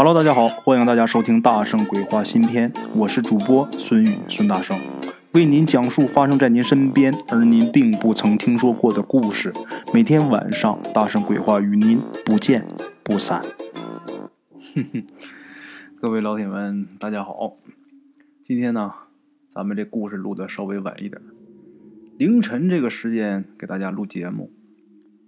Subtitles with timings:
[0.00, 4.78] Hello，大家好，欢迎大家收听《大圣鬼话》新篇，我是主播孙宇孙大圣，
[5.32, 9.52] 为您讲述发生在您身边而您并不曾听说过的故事。
[9.92, 12.64] 每天晚上，《大圣鬼话》与您不见
[13.02, 13.42] 不散。
[14.76, 15.04] 哼哼，
[16.00, 17.56] 各位老铁们，大家好。
[18.44, 18.92] 今天呢，
[19.48, 21.20] 咱们这故事录的稍微晚一点，
[22.16, 24.52] 凌晨这个时间给大家录节目。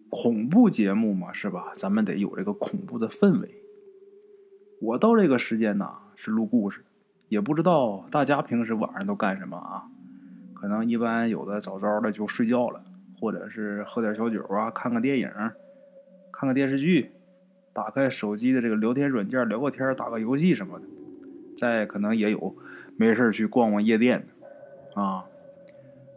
[0.08, 1.72] 恐怖节目嘛，是吧？
[1.74, 3.59] 咱们得有这个恐怖的氛围。
[4.80, 6.82] 我到这个时间呢是录故事，
[7.28, 9.84] 也不知道大家平时晚上都干什么啊？
[10.54, 12.82] 可能一般有的早早的就睡觉了，
[13.20, 15.30] 或者是喝点小酒啊，看个电影，
[16.32, 17.10] 看个电视剧，
[17.74, 20.86] 打开手机的这个聊天软件聊个天，打个游戏什么的。
[21.54, 22.56] 再可能也有
[22.96, 24.26] 没事去逛逛夜店
[24.94, 25.26] 啊，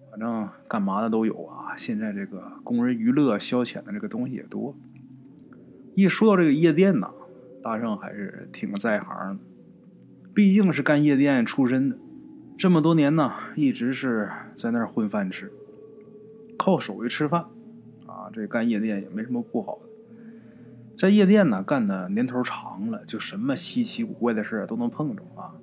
[0.09, 1.75] 反正干嘛的都有啊。
[1.75, 4.73] 现在这个工人娱乐消遣的这个东西也多。
[5.95, 7.11] 一说到这个夜店呢。
[7.63, 9.39] 大圣还是挺在行的，
[10.33, 11.97] 毕竟是干夜店出身的，
[12.57, 15.49] 这么多年呢，一直是在那儿混饭吃，
[16.57, 17.45] 靠手艺吃饭，
[18.05, 19.89] 啊，这干夜店也没什么不好的。
[20.97, 25.55] 在夜店呢干的年头长了，就什么稀奇古怪的事都能碰着啊。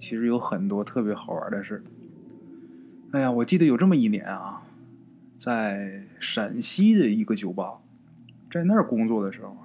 [0.00, 1.84] 其实有很多特别好玩的事。
[3.12, 4.62] 哎呀，我记得有这么一年啊，
[5.36, 7.78] 在陕西的一个酒吧，
[8.50, 9.56] 在那儿工作的时候。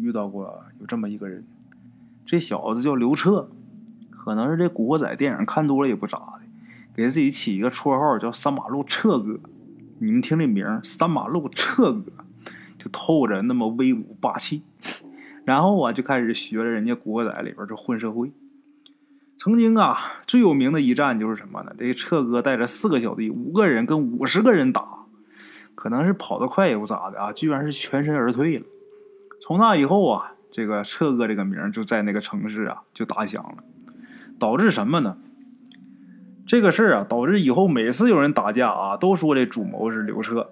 [0.00, 1.44] 遇到过有这么一个人，
[2.24, 3.48] 这小子叫刘彻，
[4.10, 6.40] 可能是这古惑仔电影看多了也不咋的，
[6.94, 9.38] 给自己起一个绰号叫“三马路彻哥”。
[9.98, 12.12] 你们听这名“三马路彻哥”，
[12.76, 14.62] 就透着那么威武霸气。
[15.46, 18.32] 然后啊，就开始学着人家古惑仔里边就混社会。
[19.38, 21.72] 曾经啊，最有名的一战就是什么呢？
[21.78, 25.06] 这彻哥带着四个小弟，五个人跟五十个人打，
[25.74, 28.66] 可能是跑得快也不咋的啊，居然是全身而退了。
[29.40, 33.64] 从那以后啊，这个彻哥这个名就在那个城市啊就打响了，
[34.38, 35.18] 导致什么呢？
[36.46, 40.50] 这个事儿啊，导致以后每次有人打架啊，都说这主谋是刘彻。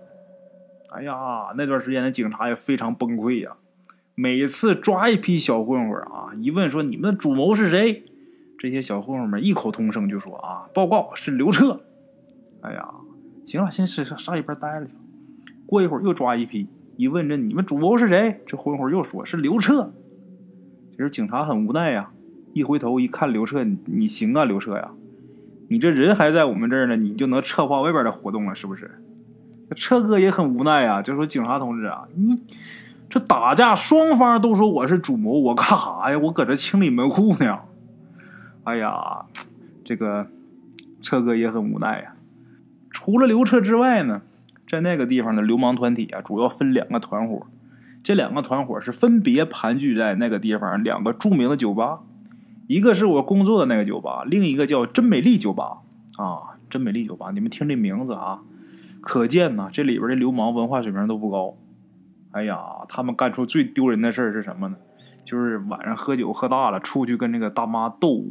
[0.91, 3.57] 哎呀，那段时间的警察也非常崩溃呀。
[4.17, 8.05] 每次抓一批小混混啊，一问说你们的主谋是谁，
[8.59, 11.81] 这些小混混们异口同声就说啊，报告是刘彻。
[12.61, 12.89] 哎呀，
[13.45, 14.93] 行了，先上上一边待着去。
[15.67, 16.69] 过一会儿又抓一批。
[16.97, 18.41] 一问这你们主谋是谁？
[18.47, 19.93] 这混混又说是刘彻。
[20.93, 22.11] 其实警察很无奈呀，
[22.53, 24.93] 一回头一看刘彻，你行啊，刘彻呀，
[25.69, 29.03] 你这人还在我们这儿呢，你就能策划外边的活动了，是不是？
[29.75, 32.41] 彻哥也很无奈呀，就说警察同志啊，你
[33.09, 36.19] 这打架双方都说我是主谋，我干啥呀？
[36.19, 37.59] 我搁这清理门户呢。
[38.63, 39.25] 哎呀，
[39.83, 40.29] 这个
[41.03, 42.15] 彻哥也很无奈呀。
[42.91, 44.23] 除了刘彻之外呢？
[44.67, 47.47] 在那个地方的流氓团体啊，主要分两个团伙，
[48.03, 52.01] 这两个团伙是分别盘踞在那个地方两个著名的酒吧，
[52.67, 55.79] 一个是我工作的那个酒吧，另一个叫真美丽酒吧
[56.17, 58.41] 啊，真美丽酒吧，你们听这名字啊，
[59.01, 61.57] 可见呐，这里边的流氓文化水平都不高。
[62.33, 62.59] 哎呀，
[62.89, 64.77] 他们干出最丢人的事是什么呢？
[65.25, 68.25] 就是晚上喝酒喝大了，出去跟那个大妈斗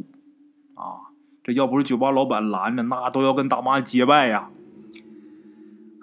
[0.74, 1.10] 啊，
[1.42, 4.50] 这要不是酒吧老板拦着，那都要跟大妈结拜呀。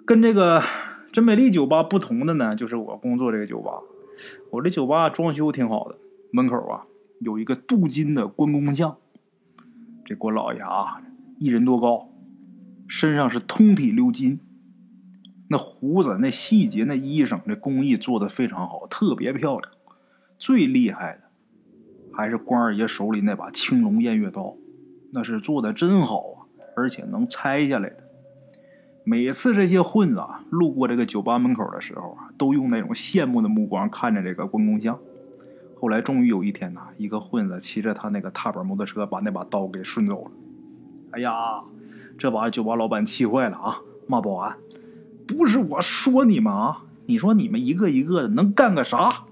[0.06, 0.62] 跟这个
[1.12, 3.72] 真美丽酒吧不同的呢，就是我工作这个酒吧，
[4.50, 5.98] 我这酒吧装修挺好的，
[6.32, 6.86] 门口啊
[7.20, 8.98] 有一个镀金的关公像，
[10.04, 11.02] 这关老爷啊
[11.38, 12.10] 一人多高，
[12.88, 14.40] 身上是通体鎏金，
[15.50, 19.72] 那胡子、那细节、那衣裳，这工艺做的非常好，特别漂亮。
[20.38, 21.22] 最厉害的
[22.12, 24.56] 还是关二爷手里那把青龙偃月刀，
[25.12, 26.36] 那是做的真好啊，
[26.76, 28.11] 而且能拆下来的。
[29.04, 34.98] 每次这些混子啊路过这个酒吧门口的时候啊，都用那种羡慕的目光看着这个关公像。
[35.80, 40.32] 后来终于有一天呐，一个混子骑着他那个踏板摩托车把那把刀给顺走了。
[41.12, 41.32] 哎呀，
[42.18, 44.56] 这把酒吧老板气坏了啊，骂保安
[45.28, 49.24] ：“不是我说你们啊，你说你们一个一个的能干个啥？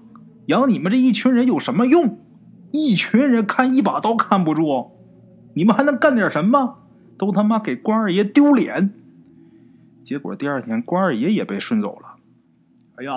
[0.46, 2.18] 养你们这一群人有什么用？
[2.72, 4.90] 一群人看一把刀看不住，
[5.54, 6.80] 你们还能干点什么？
[7.16, 8.94] 都他妈给关二爷丢脸！”
[10.02, 12.16] 结果第二天，关二爷也被顺走了。
[12.96, 13.12] 哎呀，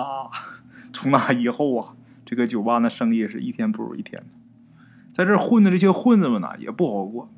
[0.92, 1.94] 从那以后啊，
[2.24, 4.24] 这个酒吧那生意是一天不如一天。
[5.12, 7.30] 在这混的这些混子们呢，也不好过。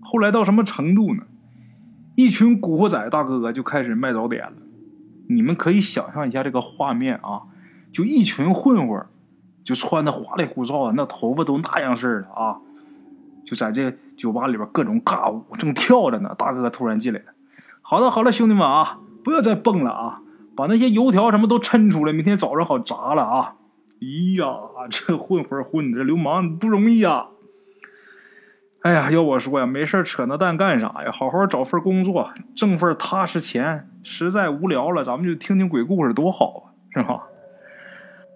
[0.00, 1.24] 后来到什么程度呢？
[2.14, 4.52] 一群古惑仔大哥哥就开始卖早点了。
[5.28, 7.42] 你们可以想象一下这个画面啊，
[7.90, 9.06] 就一群混混，
[9.64, 12.60] 就穿的花里胡哨的，那头发都那样式的啊，
[13.44, 16.34] 就在这酒吧里边各种尬舞，正跳着呢。
[16.36, 17.26] 大哥哥突然进来了。
[17.86, 20.22] 好了好了，兄弟们啊，不要再蹦了啊！
[20.56, 23.56] 把那些油条什么都抻出来，明天早上好炸了啊！
[24.00, 24.58] 咦呀，
[24.88, 27.26] 这混混混的，这流氓不容易呀！
[28.80, 31.12] 哎呀，要我说呀，没事扯那蛋干啥呀？
[31.12, 33.86] 好好找份工作，挣份踏实钱。
[34.02, 37.24] 实在无聊了，咱们就听听鬼故事，多好啊，是吧？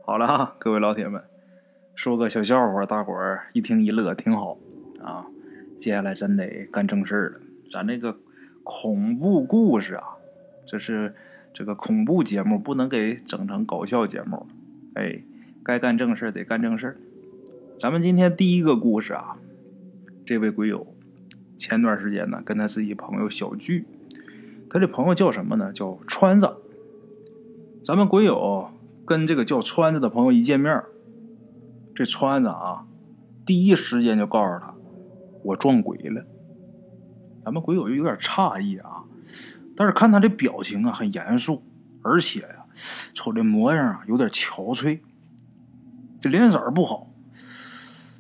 [0.05, 1.23] 好了啊，各位老铁们，
[1.95, 4.59] 说个小笑话，大伙儿一听一乐，挺好
[5.03, 5.25] 啊。
[5.79, 7.41] 接下来真得干正事儿了，
[7.73, 8.15] 咱这个
[8.71, 10.19] 恐怖故事啊，
[10.67, 11.15] 这是
[11.55, 14.47] 这个恐怖节目，不能给整成搞笑节目。
[14.93, 15.23] 哎，
[15.65, 17.01] 该干正事得干正事
[17.81, 19.39] 咱们今天第一个故事啊。
[20.27, 20.87] 这位鬼友，
[21.57, 23.87] 前段时间呢，跟他自己朋友小聚，
[24.69, 25.73] 他这朋友叫什么呢？
[25.73, 26.57] 叫川子。
[27.83, 28.69] 咱们鬼友
[29.07, 30.83] 跟这个叫川子的朋友一见面，
[31.95, 32.85] 这川子啊，
[33.47, 34.75] 第一时间就告诉他，
[35.43, 36.27] 我撞鬼了。
[37.49, 39.03] 咱们鬼友就有点诧异啊，
[39.75, 41.63] 但是看他这表情啊，很严肃，
[42.03, 42.67] 而且呀，
[43.15, 45.01] 瞅这模样啊，有点憔悴，
[46.21, 47.11] 这脸色不好。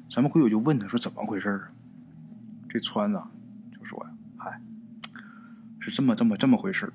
[0.09, 1.69] 咱们鬼友就问他说：“怎么回事啊？”
[2.71, 3.21] 这川子
[3.79, 4.63] 就说呀：“嗨，
[5.79, 6.91] 是这么这么这么回事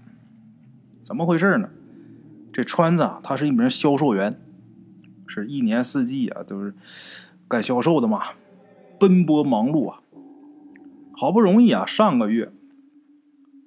[1.04, 1.70] 怎么回事呢？
[2.52, 4.42] 这川子啊他是一名销售员，
[5.28, 6.74] 是一年四季啊都是
[7.48, 8.24] 干销售的嘛，
[9.00, 10.00] 奔波忙碌啊。
[11.24, 12.52] 好不容易啊，上个月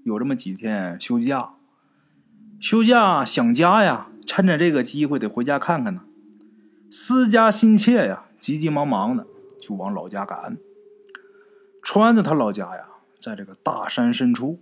[0.05, 1.55] 有这么几天休假，
[2.61, 6.03] 休假想家呀，趁着这个机会得回家看看呢。
[6.91, 9.26] 思家心切呀，急急忙忙的
[9.58, 10.58] 就往老家赶。”
[11.82, 12.88] 川子他老家呀，
[13.19, 14.61] 在这个大山深处，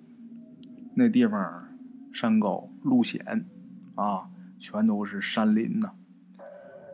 [0.95, 1.69] 那地方
[2.13, 3.45] 山高路险
[3.97, 5.91] 啊，全都是山林呐。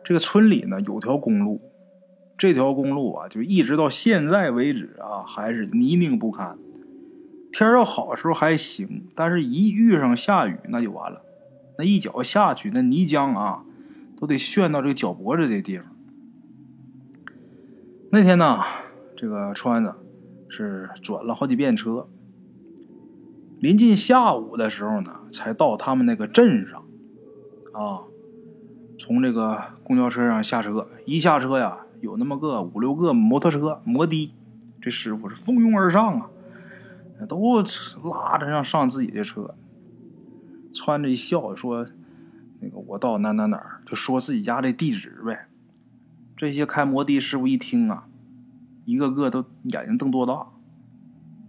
[0.03, 1.61] 这个村里呢有条公路，
[2.37, 6.57] 这条公路啊，就一直到现在为止啊，还是泥泞不堪。
[7.51, 11.21] 天要好的时候还行，但是一遇上下雨那就完了，
[11.77, 13.63] 那一脚下去，那泥浆啊，
[14.17, 15.87] 都得陷到这个脚脖子这地方。
[18.11, 18.59] 那天呢，
[19.15, 19.95] 这个川子。
[20.53, 22.09] 是转了好几遍车，
[23.61, 26.83] 临近下午的时候呢，才到他们那个镇上。
[27.71, 28.03] 啊，
[28.99, 34.33] 从这个公交车上下车，一下车呀，有那么个五六个摩托车摩的，
[34.81, 36.29] 这师傅是蜂拥而上啊，
[37.29, 39.55] 都拉着让上自己的车。
[40.73, 41.87] 穿着一笑说
[42.59, 45.47] ：“那个我到哪哪哪儿，就说自己家这地址呗。”
[46.35, 48.07] 这些开摩的师傅一听啊。
[48.83, 50.47] 一个个都眼睛瞪多大，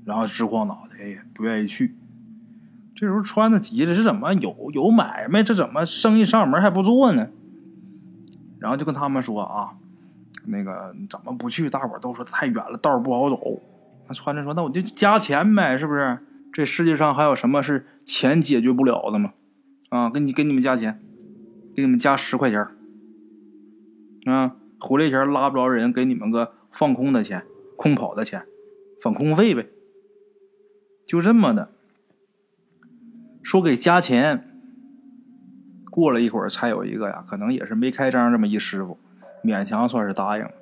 [0.05, 1.97] 然后直晃脑袋，不愿意去。
[2.95, 5.43] 这时候穿的急了，这怎么有有买卖？
[5.43, 7.29] 这怎么生意上门还不做呢？
[8.59, 9.79] 然后就跟他们说啊，
[10.47, 11.69] 那个怎么不去？
[11.71, 13.61] 大伙都说太远了，道不好走。
[14.09, 16.19] 那穿着说，那我就加钱呗，是不是？
[16.53, 19.33] 这世界上还有什么是钱解决不了的吗？
[19.91, 21.00] 啊，给你给你们加钱，
[21.75, 22.67] 给你们加十块钱
[24.27, 26.55] 啊，回来前拉不着人，给你们个。
[26.75, 27.44] 放空的钱，
[27.77, 28.47] 空跑的钱，
[29.03, 29.69] 放空费呗，
[31.05, 31.71] 就这么的。
[33.43, 34.59] 说给加钱，
[35.91, 38.97] 过了一会儿才有一个呀，可能也是没开张这么一师傅，
[39.43, 40.53] 勉强算是答应了。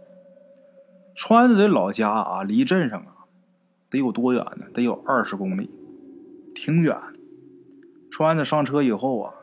[1.15, 3.27] 川子这老家啊，离镇上啊，
[3.91, 4.67] 得有多远呢？
[4.73, 5.69] 得有二十公里，
[6.55, 6.97] 挺远。
[8.11, 9.35] 川子上车以后啊，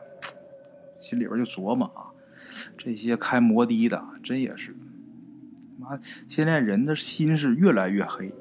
[0.98, 2.10] 心里边就琢磨啊，
[2.76, 4.74] 这些开摩的的，真也是。
[5.78, 5.98] 妈，
[6.28, 8.34] 现在人的心是越来越黑，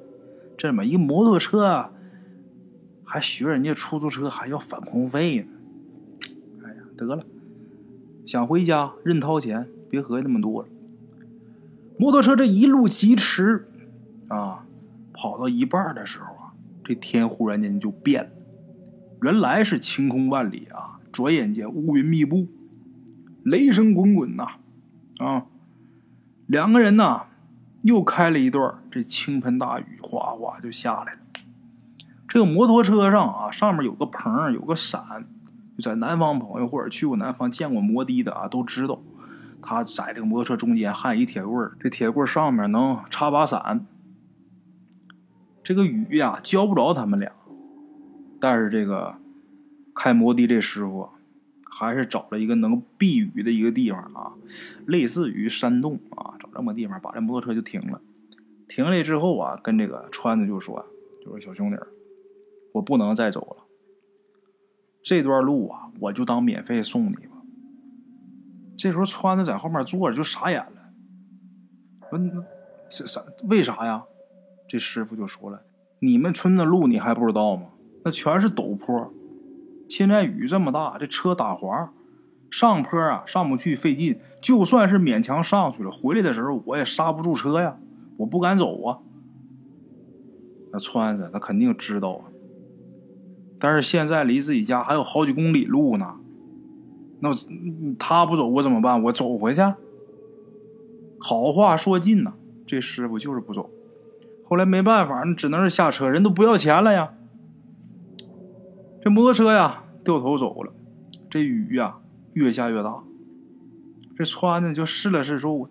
[0.58, 1.92] 这么一摩托车，
[3.06, 5.48] 还学人家出租车还要返空费呢。
[6.66, 7.24] 哎呀，得了，
[8.26, 10.70] 想回家认掏钱，别合计那么多了。
[11.98, 13.68] 摩托车这一路疾驰，
[14.28, 14.66] 啊，
[15.14, 18.30] 跑到一半的时候啊，这天忽然间就变了，
[19.22, 22.48] 原来是晴空万里啊，转眼间乌云密布，
[23.44, 24.48] 雷声滚滚呐，
[25.20, 25.46] 啊。
[26.46, 27.24] 两个人呢，
[27.82, 31.20] 又开了一段，这倾盆大雨哗哗就下来了。
[32.26, 35.28] 这个摩托车上啊，上面有个棚，有个伞。
[35.76, 39.02] 就在南方朋友或者去过南方见过摩的的啊，都知道，
[39.62, 43.86] 他在这个摩托车中间焊一铁棍这铁棍上面能插把伞。
[45.64, 47.32] 这个雨呀，浇不着他们俩，
[48.40, 49.16] 但是这个
[49.94, 51.10] 开摩的这师傅。
[51.70, 54.34] 还是找了一个能避雨的一个地方啊，
[54.88, 58.02] 类似于山洞啊，找这么地方把这摩托车就停了。
[58.68, 60.84] 停了之后啊，跟这个川子就说
[61.24, 61.78] ：“就说小兄弟，
[62.72, 63.66] 我不能再走了。
[65.04, 67.37] 这段路啊，我就当免费送你吧。”
[68.78, 70.72] 这时候川子在后面坐着就傻眼了，
[72.10, 72.20] 说
[72.90, 73.22] ：“这啥？
[73.46, 74.04] 为啥呀？”
[74.70, 75.64] 这师傅就说了
[76.00, 77.70] ：“你们村的路你还不知道吗？
[78.06, 79.12] 那全是陡坡。”
[79.90, 81.92] 现在雨这么大，这车打滑，
[82.52, 87.80] 上坡啊上不去费劲，就算是勉强上去了，回来的时候我也刹不住车呀，
[88.18, 89.00] 我不敢走啊。
[90.72, 92.28] 那川子他肯定知道啊，
[93.58, 96.18] 但是现在离自己家还有好几公里路呢，
[97.20, 97.30] 那
[97.98, 99.02] 他不走我怎么办？
[99.04, 99.62] 我走回去。
[101.20, 102.34] 好话说尽呐，
[102.66, 103.70] 这师傅就是不走。
[104.46, 107.14] 后来没办法，只能是下车，人都不要钱了呀。
[109.02, 110.72] 这摩托车呀掉头走了，
[111.30, 111.98] 这雨呀
[112.34, 113.04] 越下越大。
[114.16, 115.70] 这川子就试了试，说：“我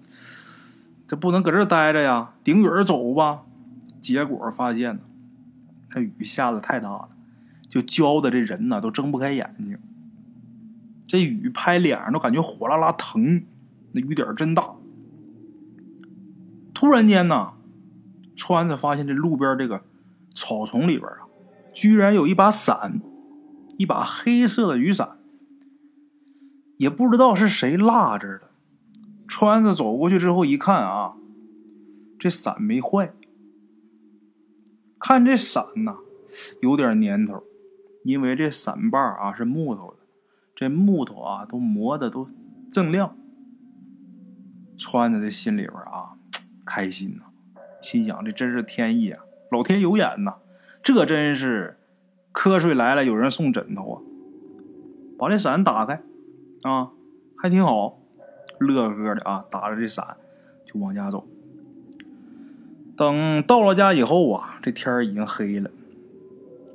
[1.06, 3.42] 这不能搁这待着呀，顶雨走吧。”
[4.00, 5.00] 结果发现呢，
[5.94, 7.08] 那雨下的太大了，
[7.68, 9.78] 就浇的这人呢都睁不开眼睛。
[11.06, 13.44] 这雨拍脸上都感觉火辣辣疼，
[13.92, 14.74] 那雨点真大。
[16.74, 17.52] 突然间呢，
[18.34, 19.82] 川子发现这路边这个
[20.34, 21.26] 草丛里边啊，
[21.72, 23.00] 居然有一把伞，
[23.78, 25.18] 一把黑色的雨伞。
[26.76, 28.50] 也不知道是谁落这的。
[29.26, 31.14] 川子走过去之后一看啊，
[32.18, 33.14] 这伞没坏。
[34.98, 35.96] 看这伞呐，
[36.60, 37.42] 有点年头，
[38.04, 39.95] 因为这伞把啊是木头的，
[40.56, 42.28] 这木头啊都磨的都
[42.68, 43.16] 锃亮。
[44.76, 46.14] 川子这心里边啊。
[46.68, 47.22] 开心呐，
[47.80, 49.22] 心想这真是天意啊，
[49.52, 50.34] 老天有眼呐，
[50.82, 51.78] 这真是
[52.32, 54.02] 瞌睡来了有人送枕头啊！
[55.16, 56.02] 把这伞打开，
[56.64, 56.90] 啊，
[57.36, 58.00] 还挺好，
[58.58, 60.16] 乐呵的啊，打着这伞
[60.64, 61.24] 就往家走。
[62.96, 65.70] 等到了家以后啊，这天已经黑了，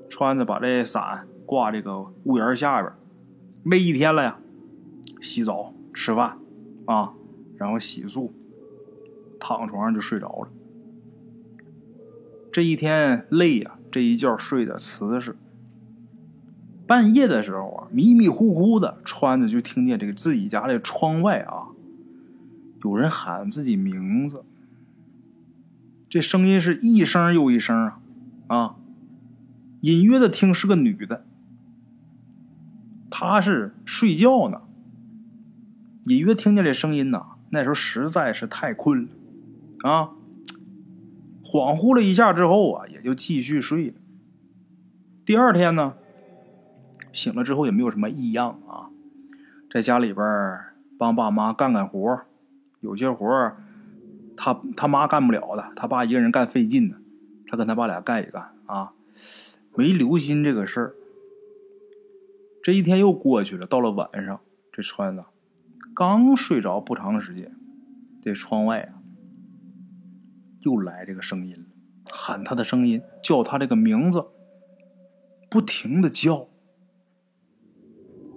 [0.10, 2.94] 穿着把这伞挂这个屋檐下边，
[3.64, 4.40] 累一天了呀，
[5.22, 6.38] 洗澡吃饭
[6.86, 7.14] 啊，
[7.58, 8.32] 然后洗漱。
[9.40, 10.50] 躺床上就睡着了。
[12.52, 15.36] 这一天累呀，这一觉睡得瓷实。
[16.86, 21.70] 半夜的时候啊，迷迷糊糊的，穿着就听见这个自己家的窗外啊，
[22.84, 24.44] 有人喊自己名字。
[26.08, 28.00] 这声音是一声又一声啊，
[28.48, 28.76] 啊，
[29.80, 31.26] 隐约的听是个女的，
[33.12, 34.62] 他是睡觉呢。
[36.06, 39.10] 隐约听见这声音呐，那时候实在是太困了。
[39.88, 40.10] 啊，
[41.44, 43.94] 恍惚了一下之后啊，也就继续睡了。
[45.24, 45.94] 第二天呢，
[47.14, 48.90] 醒了之后也没有什么异样啊，
[49.72, 50.26] 在家里边
[50.98, 52.22] 帮爸妈干干活，
[52.80, 53.54] 有些活
[54.36, 56.96] 他他妈干不了的，他爸一个人干费劲呢，
[57.46, 58.94] 他跟他爸俩干一干啊，
[59.76, 60.96] 没留心这个事儿。
[62.64, 64.40] 这一天又过去了，到了晚上，
[64.72, 65.24] 这川子
[65.96, 67.56] 刚睡着不长时间，
[68.22, 69.02] 这窗外啊。
[70.62, 71.66] 又来这个声音了，
[72.12, 74.26] 喊他的声音，叫他这个名字，
[75.50, 76.48] 不停的叫。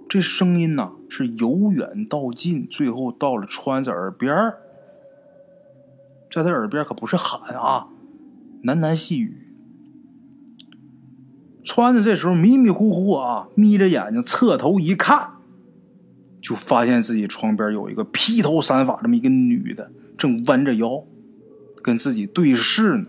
[0.09, 4.33] 这声音呐，是由远到近，最后到了川子耳边
[6.31, 7.89] 在他耳边可不是喊啊，
[8.63, 9.44] 喃喃细语。
[11.65, 15.31] 川子这时候迷迷糊糊啊，眯着眼睛侧头一看，
[16.39, 21.03] 就发现自己床边有一个披头散发这么一个女的，正弯着腰。
[21.81, 23.05] 跟自己对视呢，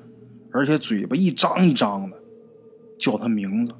[0.52, 2.18] 而且嘴巴一张一张的，
[2.98, 3.75] 叫他名字。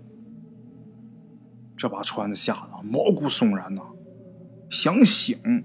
[1.77, 3.83] 这把川子吓得毛骨悚然呐，
[4.71, 5.65] 想醒，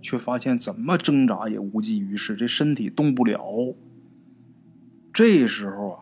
[0.00, 3.74] 却发现怎么挣扎也无济于事，这身体动不了。
[5.12, 5.98] 这时候啊，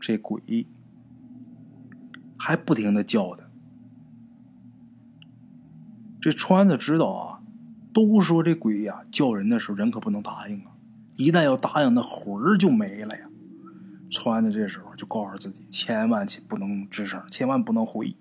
[0.00, 0.40] 这鬼
[2.42, 3.44] 还不停的叫他。
[6.22, 7.42] 这川子知道啊，
[7.92, 10.72] 都说这鬼呀叫人的时候，人可不能答应啊。
[11.16, 13.28] 一旦要答应，那魂儿就没了呀！
[14.10, 18.16] 川子这时候就告诉自己，千万不能吱声，千万不能回。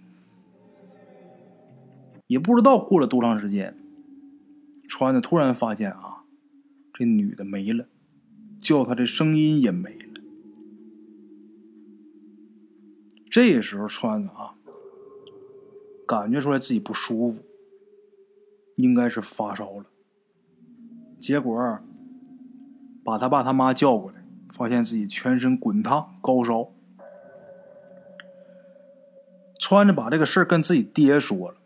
[2.27, 3.73] 也不知道过了多长时间，
[4.89, 6.23] 川子突然发现啊，
[6.93, 7.85] 这女的没了，
[8.59, 10.08] 叫他的声音也没了。
[13.29, 14.55] 这时候，川子啊，
[16.07, 17.43] 感觉出来自己不舒服，
[18.77, 19.85] 应该是发烧了。
[21.19, 21.79] 结果。
[23.01, 26.69] 把他爸他妈叫过来，发现自己全身滚烫、高烧。
[29.57, 31.57] 穿着把这个事儿跟自己爹说了。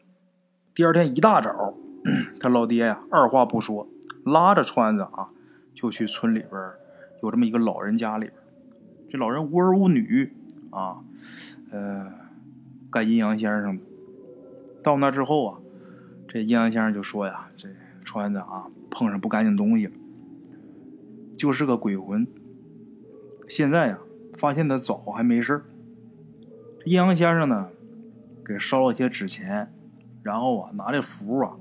[0.74, 1.74] 第二天一大早，
[2.40, 3.90] 他老爹呀，二话不说，
[4.24, 5.32] 拉着川子啊，
[5.74, 6.72] 就去村里边
[7.22, 8.38] 有这么一个老人家里边。
[9.10, 10.34] 这老人无儿无女
[10.74, 10.98] 啊，
[11.72, 12.12] 呃，
[12.90, 13.80] 干阴阳先生。
[14.82, 15.60] 到那之后啊，
[16.28, 17.70] 这阴阳先生就说呀：“这
[18.04, 19.94] 川子啊，碰上不干净东西了。”
[21.38, 22.28] 就是个鬼魂。
[23.48, 24.00] 现在呀，
[24.38, 25.64] 发现他早还没事
[26.86, 27.70] 阴阳先生呢，
[28.44, 29.72] 给烧了些纸钱，
[30.22, 31.56] 然后啊，拿这符啊，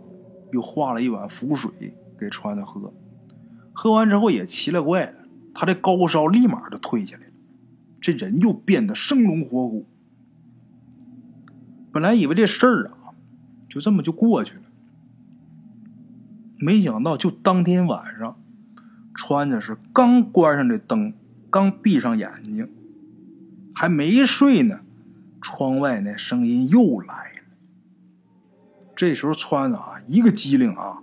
[0.52, 2.92] 又化了一碗符水给川子喝。
[3.73, 5.14] 喝完之后也奇了怪了，
[5.54, 7.21] 他这高烧立马就退下来，
[8.02, 9.87] 这人又变得生龙活虎。
[11.92, 13.14] 本来以为这事儿啊，
[13.68, 14.62] 就这么就过去了，
[16.59, 18.37] 没想到就当天晚上，
[19.14, 21.14] 川子是刚关上这灯，
[21.49, 22.68] 刚闭上眼睛，
[23.73, 24.80] 还没睡呢，
[25.40, 27.42] 窗外那声音又来了。
[28.97, 31.02] 这时候川子啊，一个机灵啊，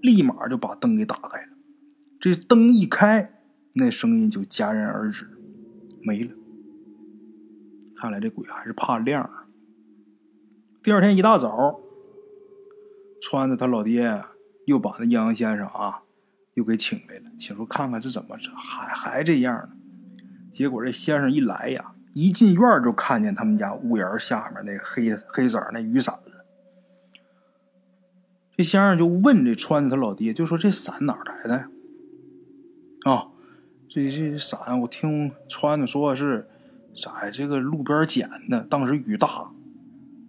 [0.00, 1.48] 立马就把灯给打开了。
[2.20, 3.32] 这灯一开，
[3.74, 5.35] 那声音就戛然而止，
[6.06, 6.32] 没了。
[7.96, 9.28] 看来这鬼还是怕亮。
[10.84, 11.80] 第二天一大早，
[13.20, 14.22] 川子他老爹
[14.66, 16.02] 又把那阴阳先生啊，
[16.54, 19.70] 又给请来了，请说看看这怎么还还这样呢？
[20.52, 26.46] 结果这先生一来呀，一进院就看见他们家屋檐下面那个黑黑色那雨伞了。
[28.54, 31.68] 这先生就问这川子他老爹，就说这伞哪来的？
[33.10, 33.28] 啊，
[33.96, 36.46] 这这伞，我听川子说是
[36.94, 38.60] 在这个路边捡的。
[38.60, 39.50] 当时雨大，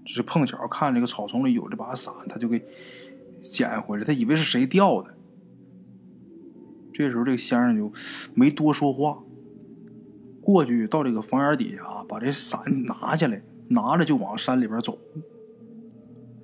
[0.06, 2.64] 就是碰巧看这个草丛里有这把伞，他就给
[3.44, 4.06] 捡回来。
[4.06, 5.14] 他以为是谁掉的。
[6.94, 7.92] 这时候这个先生就
[8.34, 9.22] 没多说话，
[10.42, 14.98] 过去到这个房檐底下啊，把这伞拿下来，拿着就往山里边走。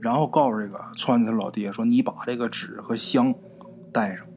[0.02, 3.34] 然后告诉这个川子他老爹说：“你把这个纸和香
[3.94, 4.28] 带上，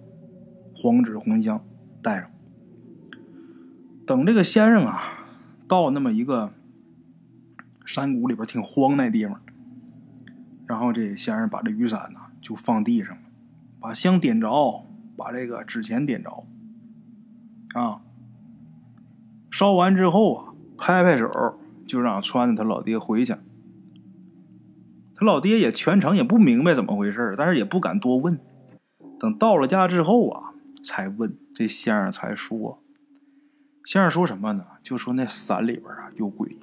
[0.77, 1.61] 黄纸红香。”
[2.01, 2.31] 带上，
[4.07, 5.27] 等这个先生啊，
[5.67, 6.53] 到那么一个
[7.85, 9.41] 山谷里边挺荒那地方，
[10.65, 13.23] 然后这先生把这雨伞呢就放地上了，
[13.81, 14.85] 把香点着，
[15.17, 16.47] 把这个纸钱点着，
[17.75, 18.01] 啊，
[19.51, 23.35] 烧完之后啊，拍拍手就让川子他老爹回去。
[25.19, 28.39] 他老爹也全程也不明白怎么回事但是也不敢多问。
[29.19, 30.53] 等到了家之后啊，
[30.85, 31.37] 才问。
[31.55, 32.83] 这先生才说
[33.87, 34.67] ：“先生说什么呢？
[34.83, 36.59] 就说那伞里边啊有鬼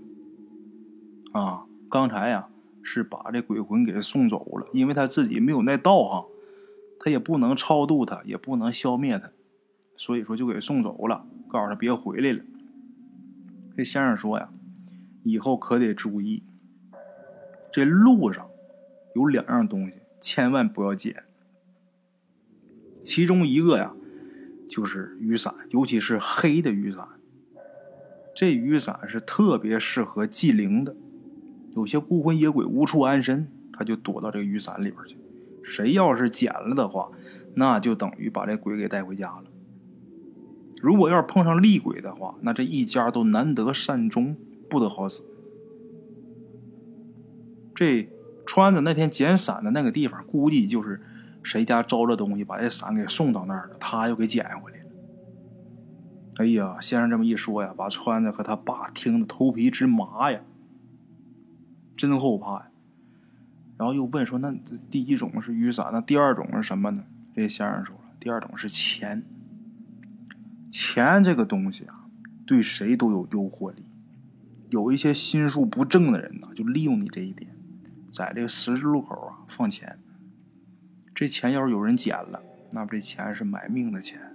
[1.32, 1.64] 啊！
[1.90, 2.50] 刚才呀
[2.82, 6.26] 是把这鬼魂给送走了，因为他自己没有那道行，
[7.00, 9.32] 他也不能超度他，也不能消灭他，
[9.96, 12.44] 所以说就给送走了，告诉他别回来了。
[13.78, 14.50] 这先生说呀，
[15.24, 16.44] 以后可得注意，
[17.72, 18.46] 这路上
[19.16, 21.24] 有两样东西，千万不要捡，
[23.02, 23.94] 其中一个呀。”
[24.66, 27.06] 就是雨伞，尤其是黑的雨伞。
[28.36, 30.96] 这雨伞是特别适合祭灵的。
[31.76, 35.18] 有些孤魂野鬼无处安身，他就躲到这个雨伞里边去。
[35.64, 37.10] 谁要是捡了的话，
[37.56, 39.44] 那就等于把这鬼给带回家了。
[40.82, 44.36] 如果要是碰上厉鬼的话，那这一家都难得善终，
[44.70, 45.24] 不得好死。
[47.74, 48.10] 这
[48.46, 51.02] 川子那天捡伞的那个地方，估计就是。
[51.46, 54.83] 谁家招了东西，把这伞给送到那儿了，他又给捡回来。
[56.38, 60.42] 哎呀，先生这么一说呀，把川子和他爸听得头皮直麻呀，
[61.96, 62.68] 真后怕呀。
[63.78, 64.54] 然后又问说：“那
[64.90, 67.04] 第一种是雨伞，那第二种是什么呢？”
[67.36, 69.24] 这先生说了：“第二种是钱。
[70.70, 72.06] 钱这个东西啊，
[72.46, 73.84] 对谁都有诱惑力。
[74.70, 77.56] 有一些心术不正的人呢，就利用你这一点，
[78.12, 80.00] 在这个十字路口啊放钱。”
[81.14, 82.42] 这钱要是有人捡了，
[82.72, 84.33] 那不这钱是买命的钱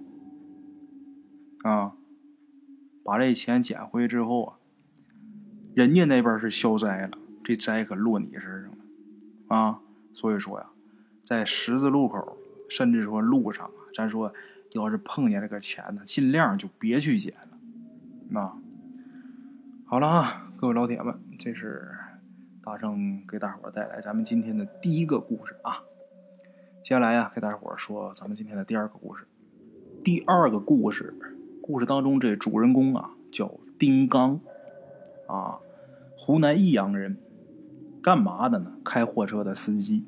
[1.62, 1.92] 啊！
[3.04, 4.58] 把这钱捡回之后啊，
[5.74, 7.10] 人家那边是消灾了，
[7.42, 9.80] 这灾可落你身上了啊！
[10.12, 10.66] 所以说呀，
[11.24, 12.36] 在十字路口，
[12.68, 14.34] 甚至说路上啊，咱说
[14.72, 17.58] 要是碰见这个钱呢，尽量就别去捡了。
[18.28, 18.52] 那
[19.86, 21.90] 好了啊，各位老铁们，这是
[22.62, 25.82] 大圣给大伙带来咱们今天的第一个故事啊。
[26.82, 29.24] 接下来呀，给大伙说咱们今天的第二个故事。
[30.04, 31.14] 第二个故事，
[31.70, 34.40] 故事当中这主人公啊叫丁刚，
[35.26, 35.58] 啊，
[36.16, 37.18] 湖南益阳人，
[38.00, 38.72] 干嘛的呢？
[38.82, 40.06] 开货车的司机，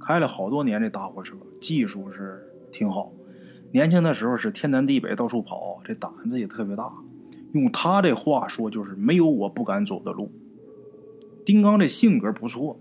[0.00, 3.12] 开了好多年这大货车，技术是挺好。
[3.72, 6.90] 年轻的时候是天南地北到处跑，这胆子也特别大。
[7.52, 10.32] 用他这话说，就是没有我不敢走的路。
[11.44, 12.80] 丁刚这性格不错，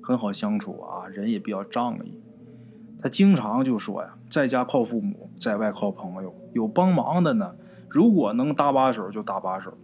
[0.00, 2.18] 很好相处啊，人也比较仗义。
[3.00, 7.54] 他经常就说呀，在家靠父母，在外靠朋友，有帮忙的呢。
[7.88, 9.76] 如果能搭把手就搭把手。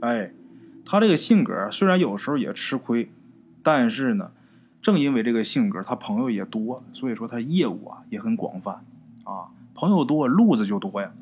[0.00, 0.32] 哎，
[0.84, 3.10] 他这个性格虽然有时候也吃亏，
[3.62, 4.30] 但是呢，
[4.80, 8.84] 正因为这个性格，他朋友也多，所以说他业务啊也很广泛
[9.24, 9.50] 啊。
[9.74, 11.12] 朋友多，路子就多呀。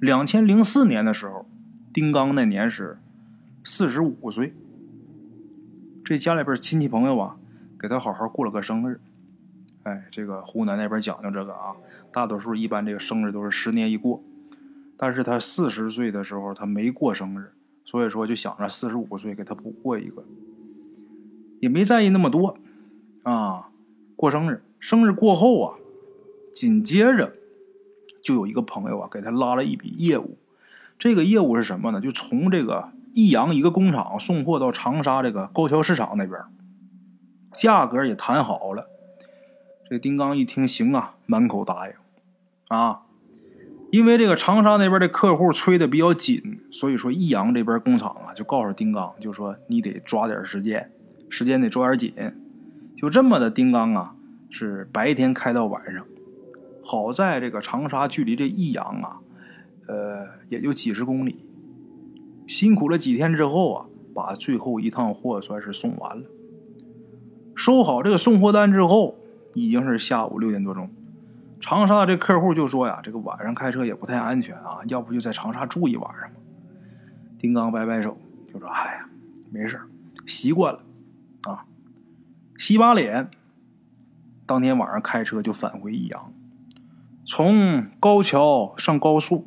[0.00, 1.44] 两千零四年的时候，
[1.92, 2.98] 丁刚那年是
[3.64, 4.54] 四十五岁，
[6.04, 7.36] 这家里边亲戚朋友啊，
[7.78, 9.00] 给他好好过了个生日。
[9.84, 11.74] 哎，这个湖南那边讲究这个啊，
[12.12, 14.22] 大多数一般这个生日都是十年一过。
[14.96, 17.52] 但是他四十岁的时候他没过生日，
[17.84, 20.22] 所以说就想着四十五岁给他补过一个，
[21.58, 22.56] 也没在意那么多
[23.24, 23.70] 啊。
[24.14, 25.74] 过生日，生日过后啊，
[26.52, 27.34] 紧接着
[28.22, 30.38] 就有一个朋友啊给他拉了一笔业务。
[30.96, 32.00] 这个业务是什么呢？
[32.00, 36.40] 就从这个益阳一个工厂送货到长沙这个高桥市场那边，
[37.52, 38.88] 价格也谈好了。
[39.92, 41.94] 这丁刚一听，行啊，满口答应
[42.68, 43.02] 啊。
[43.90, 50.90] 因为这个长沙那边的客户催的比较紧，所以说益阳这边工厂啊就告诉丁刚，就说你得抓点时间，
[51.28, 52.14] 时间得抓点紧。
[52.96, 54.16] 就这么的，丁刚啊
[54.48, 56.06] 是白天开到晚上。
[56.82, 59.20] 好在这个长沙距离这益阳啊。
[59.88, 61.44] 呃，也就几十公里，
[62.46, 66.24] 辛苦了几天之后啊，把最后一趟货算是送完了。
[67.54, 69.18] 收好这个送货单之后，
[69.54, 70.90] 已经是下午六点多钟。
[71.60, 76.36] 长沙这客户就说呀：“这个晚上开车也不太安全啊，要不就在长沙住一晚上吧。”
[77.38, 78.18] 丁刚摆摆手，
[78.52, 79.08] 就说：“哎呀，
[79.50, 79.80] 没事
[80.26, 80.80] 习惯了
[81.44, 81.64] 啊。”
[82.58, 83.30] 洗把脸，
[84.44, 86.32] 当天晚上开车就返回益阳，
[87.24, 89.46] 从高桥上高速。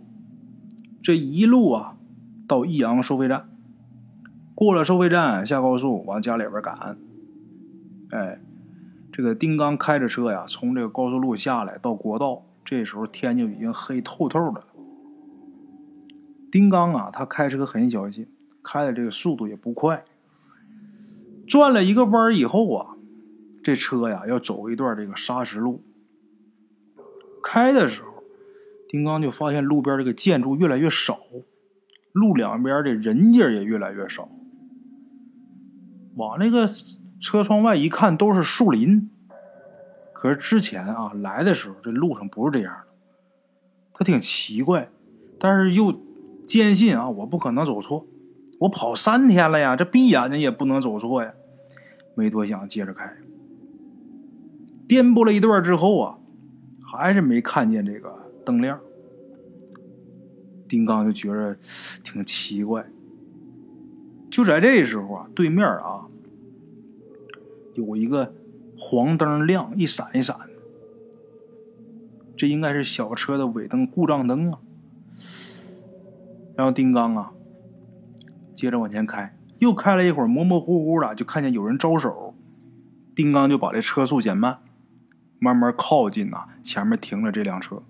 [1.02, 1.98] 这一路啊，
[2.48, 3.48] 到益阳收费站，
[4.54, 6.98] 过了收费站下高速往家里边赶。
[8.12, 8.40] 哎，
[9.16, 14.68] 这个丁刚开着车呀，从这个高速路下来到国道，这时候天就已经黑透透的了。
[16.52, 18.28] 丁刚啊，他开车很小心，
[18.62, 20.04] 开的这个速度也不快。
[21.48, 22.98] 转了一个弯以后啊，
[23.64, 25.82] 这车呀要走一段这个砂石路，
[27.42, 28.10] 开的时候。
[28.90, 31.22] 丁刚就发现路边这个建筑越来越少，
[32.12, 34.28] 路两边的人家也越来越少。
[36.16, 36.70] 往那个
[37.20, 39.10] 车窗外一看，都是树林。
[40.14, 42.88] 可是之前啊来的时候，这路上不是这样的。
[43.94, 44.90] 他挺奇怪，
[45.40, 46.02] 但是又
[46.46, 48.06] 坚信啊，我不可能走错。
[48.62, 51.34] 我跑三天了呀，这闭眼睛也不能走错呀。
[52.16, 53.16] 没多想，接着开。
[54.88, 56.18] 颠簸了一段之后啊，
[56.82, 58.14] 还是没看见这个。
[58.46, 58.80] 灯亮，
[60.68, 61.58] 丁刚就觉着
[62.04, 62.86] 挺奇怪。
[64.30, 66.06] 就在这时候啊，对面啊
[67.76, 68.34] 有一个
[68.78, 70.36] 黄灯亮，一闪一闪，
[72.36, 74.60] 这应该是小车的尾灯故障灯啊。
[76.56, 77.32] 然后丁刚啊，
[78.56, 82.34] 接着往前开，又开了一会儿，模模糊糊的就看见有人招手，
[83.14, 84.60] 丁刚就把这车速减慢，
[85.38, 87.84] 慢慢靠近呐，前面停了这辆车。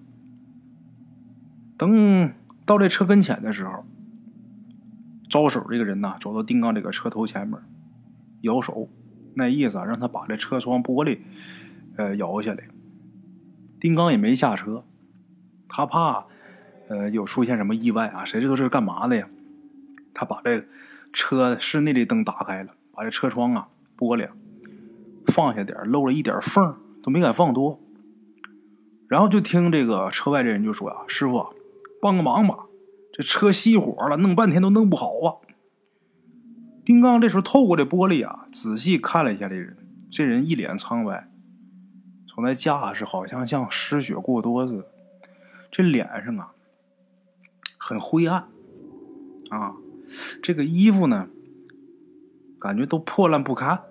[1.77, 2.33] 等
[2.65, 3.85] 到这车跟前的时候，
[5.29, 7.59] 招手这个人呐，走到丁刚这个车头前面，
[8.41, 8.89] 摇手，
[9.35, 11.19] 那意思啊，让他把这车窗玻璃，
[11.97, 12.67] 呃，摇下来。
[13.79, 14.83] 丁刚也没下车，
[15.67, 16.25] 他怕，
[16.87, 18.25] 呃，有出现什么意外啊？
[18.25, 19.27] 谁知道这是干嘛的呀？
[20.13, 20.65] 他把这
[21.13, 23.67] 车室内的灯打开了，把这车窗啊
[23.97, 24.27] 玻璃
[25.27, 27.79] 放下点，漏了一点缝，都没敢放多。
[29.07, 31.45] 然后就听这个车外这人就说啊：“师傅。”
[32.01, 32.65] 帮个忙吧，
[33.11, 35.41] 这车熄火了，弄半天都弄不好啊！
[36.85, 39.75] 丁刚这时候透过这玻璃啊，仔细看了一下这人，
[40.07, 41.27] 这人一脸苍白，
[42.27, 44.85] 从那架势好像像失血过多似的，
[45.71, 46.51] 这脸上啊
[47.77, 48.47] 很灰暗
[49.49, 49.73] 啊，
[50.43, 51.27] 这个衣服呢
[52.59, 53.81] 感觉都破烂不堪，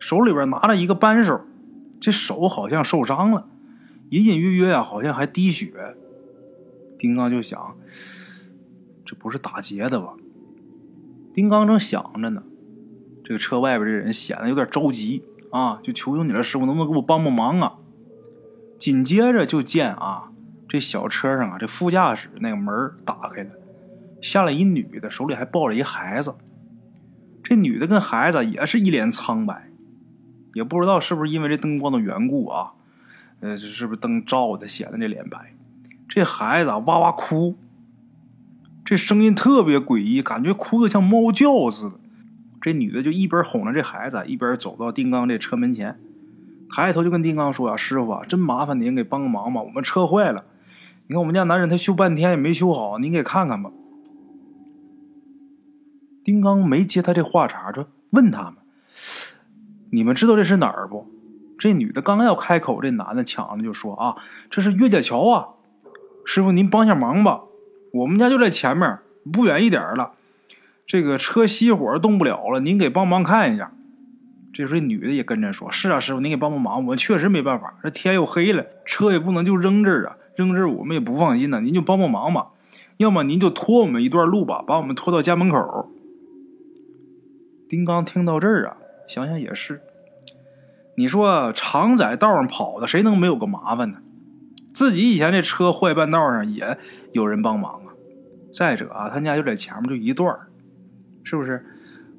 [0.00, 1.42] 手里边拿着一个扳手，
[2.00, 3.46] 这手好像受伤了，
[4.08, 5.94] 隐隐约约啊，好像还滴血。
[6.98, 7.76] 丁刚就想，
[9.04, 10.14] 这不是打劫的吧？
[11.32, 12.42] 丁刚正想着呢，
[13.24, 17.74] 这个车外边这人显得有点着急啊，就求求你了，师傅，能不能给我帮帮忙啊？
[18.78, 20.32] 紧接着就见啊，
[20.68, 23.50] 这小车上啊，这副驾驶那个门打开了，
[24.20, 26.34] 下来一女的，手里还抱着一孩子。
[27.42, 29.70] 这女的跟孩子也是一脸苍白，
[30.54, 32.72] 也不知道是不是因为这灯光的缘故啊，
[33.40, 35.54] 呃，是不是灯照的显得这脸白？
[36.08, 37.56] 这孩子啊哇哇哭，
[38.84, 41.94] 这声音特别诡异，感觉哭的像猫叫似的。
[42.60, 45.98] 这女的就一边哄着这孩子，一边走到丁刚这车门前，
[46.70, 50.44] 抬头就跟丁刚说：“啊，师傅啊，真麻烦您给帮个忙吧，我们车坏了。
[51.06, 53.70] 你看我们家男人他修半天也没修好，您给看看吧。”
[56.22, 58.54] 丁刚没接他这话茬，就问他们
[59.90, 61.06] ：“你们知道这是哪儿不？”
[61.58, 64.16] 这女的刚要开口，这男的抢着就说：“啊，
[64.48, 65.48] 这是岳家桥啊。”
[66.24, 67.42] 师傅，您帮下忙吧，
[67.92, 68.98] 我们家就在前面，
[69.32, 70.12] 不远一点了。
[70.86, 73.72] 这个车熄火动不了了，您给帮忙看一下。
[74.52, 82.48] 这时候女的也跟着说：“是啊，师傅，您给帮帮忙，我们确实没办法，这天又黑了，车也不能就扔这儿啊，扔这儿我们也不放心呢，您就帮帮忙吧，
[82.98, 85.90] 要么您就拖我们一段路吧，把我们拖到家门口。”
[87.68, 88.76] 丁刚听到这儿啊，
[89.08, 89.80] 想想也是，
[90.96, 93.98] 你说常在道上跑的，谁能没有个麻烦呢？
[94.74, 96.76] 自己以前这车坏半道上也
[97.12, 97.81] 有人帮忙。
[98.52, 100.38] 再者啊，他家就在前面，就一段
[101.24, 101.64] 是不是？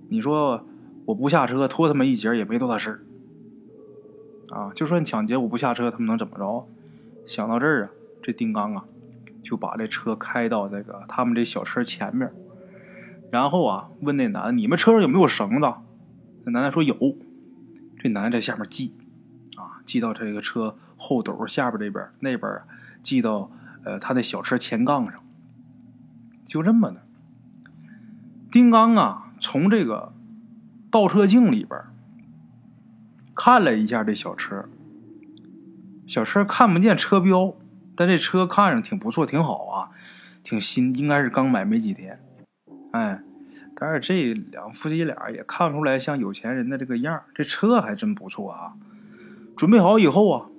[0.09, 0.65] 你说。
[1.05, 3.05] 我不下车拖他们一截也没多大事
[4.51, 4.71] 啊！
[4.73, 6.65] 就算抢劫我不下车，他们能怎么着？
[7.25, 7.89] 想到这儿啊，
[8.21, 8.85] 这丁刚啊
[9.41, 12.31] 就把这车开到这个他们这小车前面，
[13.29, 15.73] 然后啊问那男的：“你们车上有没有绳子？”
[16.45, 16.95] 那男的说有。
[17.99, 18.95] 这男的在下面系
[19.57, 22.61] 啊，系到这个车后斗下边这边，那边
[23.03, 23.51] 系到
[23.83, 25.21] 呃他那小车前杠上。
[26.45, 27.01] 就这么的，
[28.51, 30.13] 丁刚啊从这个。
[30.91, 31.81] 倒车镜里边
[33.33, 34.65] 看了一下这小车，
[36.05, 37.55] 小车看不见车标，
[37.95, 39.89] 但这车看着挺不错，挺好啊，
[40.43, 42.19] 挺新，应该是刚买没几天。
[42.91, 43.23] 哎，
[43.75, 48.73] 但是这两夫妻俩也看不出来像有钱人的这个样这车还真不错啊。
[49.57, 50.49] 准备好以后啊，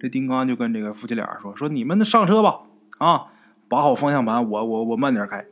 [0.00, 2.62] 这丁刚就跟这个夫妻俩说：“说你们上车吧，
[2.98, 3.26] 啊，
[3.68, 5.46] 把好方向盘，我我我慢点开。”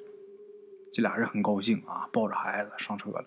[0.93, 3.25] 这俩人很高兴啊，抱着孩子上车了。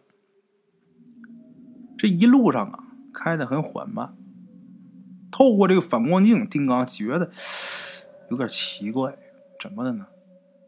[1.98, 4.16] 这一路上啊，开的很缓慢。
[5.30, 7.30] 透过这个反光镜，丁刚觉得
[8.30, 9.18] 有点奇怪，
[9.60, 10.08] 怎么的呢？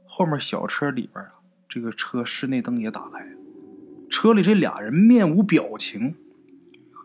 [0.05, 1.36] 后面小车里边啊，
[1.69, 3.25] 这个车室内灯也打开，
[4.10, 6.15] 车里这俩人面无表情，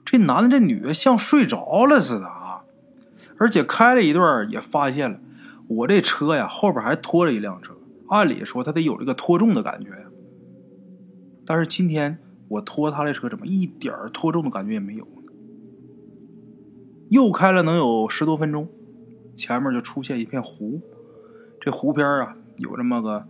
[0.05, 2.65] 这男的这女的像睡着了似的啊。
[3.39, 5.21] 而且开了一段，也发现了
[5.69, 7.75] 我这车呀后边还拖着一辆车，
[8.09, 10.07] 按理说他得有这个拖重的感觉呀，
[11.47, 12.19] 但是今天。
[12.47, 15.33] 我拖他的车，怎么一点拖重的感觉也没有呢？
[17.09, 18.69] 又开了能有十多分钟，
[19.35, 20.83] 前面就出现一片湖，
[21.59, 23.27] 这湖边啊有这么个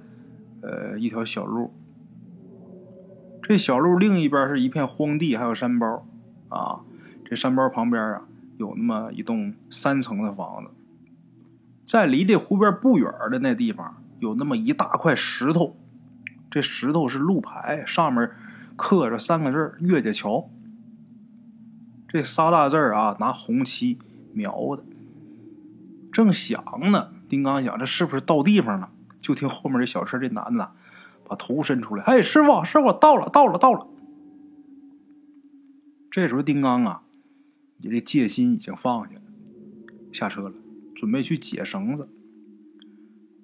[0.63, 1.73] 呃一条小路，
[3.41, 6.05] 这小路另一边是一片荒地，还有山包
[6.49, 6.81] 啊。
[7.25, 8.27] 这山包旁边啊
[8.59, 10.71] 有那么一栋三层的房子，
[11.85, 15.77] 在离这湖边不远的那地方有那么一大块石头，
[16.51, 18.31] 这石头是路牌，上面。
[18.77, 20.51] 刻着三个字“岳家桥”，
[22.11, 24.01] 这仨大字儿啊，拿红漆
[24.33, 24.83] 描的。
[26.11, 28.91] 正想呢，丁刚想这是不是到地方了？
[29.21, 30.73] 就听后面这小车这男的
[31.25, 33.87] 把头伸出来：“哎，师傅，师傅，到了，到了，到了！”
[36.11, 37.03] 这时候丁刚啊，
[37.77, 39.21] 你这戒心已经放下了，
[40.13, 40.55] 下车了，
[40.95, 42.09] 准备去解绳子。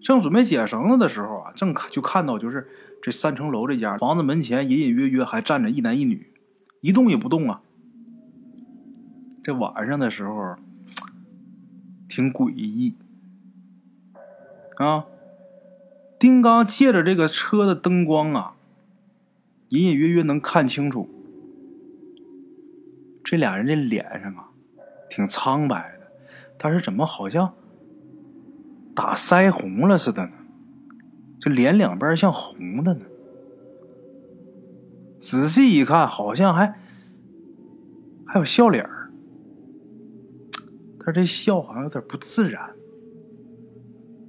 [0.00, 2.68] 正准备解绳子的时候啊，正看就看到就是。
[3.02, 6.34] 这三层楼这家房子门前隐隐约约还站着一男一女，
[6.82, 7.62] 一动也不动啊。
[9.42, 10.56] 这晚上的时候
[12.06, 12.94] 挺诡异
[14.76, 15.06] 啊。
[16.18, 18.54] 丁刚借着这个车的灯光啊，
[19.70, 21.08] 隐隐约约能看清楚
[23.24, 24.50] 这俩人这脸上啊
[25.08, 25.99] 挺苍白的，
[26.62, 27.54] 但是怎么好像
[28.94, 30.32] 打腮红了似的呢？
[31.40, 33.06] 这脸两边像红的呢，
[35.18, 36.78] 仔细一看，好像还
[38.26, 39.10] 还有笑脸儿，
[40.98, 42.74] 他这笑好像有点不自然。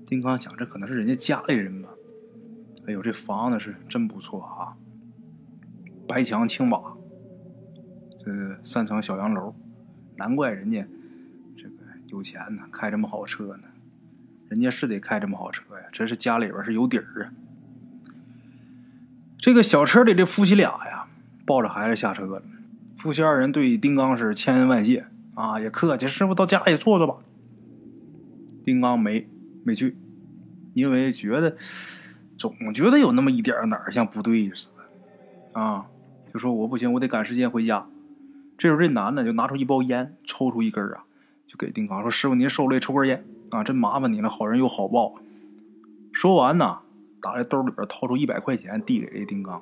[0.06, 1.90] 金刚想，这可能是人家家里人吧？
[2.88, 4.78] 哎呦，这房子是真不错啊，
[6.08, 6.96] 白墙青瓦，
[8.24, 8.32] 这
[8.64, 9.54] 三层小洋楼，
[10.18, 10.88] 难怪人家
[12.12, 13.64] 有钱呢，开这么好车呢。
[14.50, 17.32] 人家是得开这么好车呀，这是家里边是有底儿啊。
[19.38, 21.08] 这个小车里这夫妻俩呀，
[21.46, 22.44] 抱着孩子下车了。
[22.98, 27.16] 夫妻二人对丁刚是千恩万谢啊，也客气，师傅到家里坐坐吧。
[28.64, 29.28] 丁刚没
[29.64, 29.98] 没去，
[30.74, 31.56] 因为觉得
[32.38, 35.88] 总觉得有那么一点哪儿像不对似的啊，
[36.32, 37.88] 就说我不行，我得赶时间回家。
[38.58, 41.06] 这时候这男的就拿出一包烟，抽出一根啊，
[41.52, 44.30] 就给丁刚说：“师傅您受累，抽根烟。”啊，真麻烦你了！
[44.30, 45.16] 好人有好报。
[46.14, 46.80] 说完呢，
[47.22, 49.62] 打在兜里边掏出一百块钱递给这丁刚。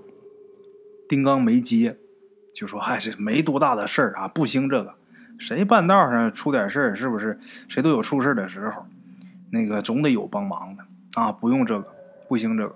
[1.08, 1.97] 丁刚没接，
[2.54, 4.93] 就说：“嗨，这没多大的事儿啊，不兴这个。
[5.39, 7.39] 谁半道上出点事儿，是不是？
[7.67, 8.86] 谁都有出事的时候，
[9.49, 11.88] 那个总得有帮忙的啊，不用这个，
[12.28, 12.75] 不兴这个。”